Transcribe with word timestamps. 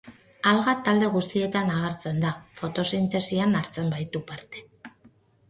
Alga 0.51 0.71
talde 0.87 1.09
guztietan 1.15 1.69
agertzen 1.73 2.17
da, 2.23 2.31
fotosintesian 2.63 3.55
hartzen 3.61 3.95
baitu 3.97 4.25
parte. 4.35 4.67